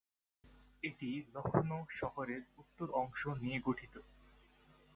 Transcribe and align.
এটি 0.83 1.09
লখনউ 1.33 1.79
শহরের 1.99 2.41
উত্তর 2.57 2.87
অংশ 3.01 3.21
নিয়ে 3.41 3.57
গঠিত। 3.65 3.93